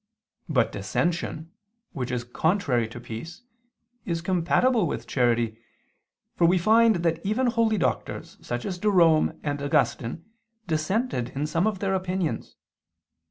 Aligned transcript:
But 0.49 0.71
dissension, 0.71 1.51
which 1.91 2.09
is 2.09 2.23
contrary 2.23 2.87
to 2.87 2.99
peace, 2.99 3.43
is 4.03 4.23
compatible 4.23 4.87
with 4.87 5.05
charity, 5.05 5.59
for 6.35 6.47
we 6.47 6.57
find 6.57 6.95
that 7.03 7.23
even 7.23 7.45
holy 7.45 7.77
doctors, 7.77 8.39
such 8.41 8.65
as 8.65 8.79
Jerome 8.79 9.39
and 9.43 9.61
Augustine, 9.61 10.25
dissented 10.65 11.29
in 11.35 11.45
some 11.45 11.67
of 11.67 11.77
their 11.77 11.93
opinions. 11.93 12.55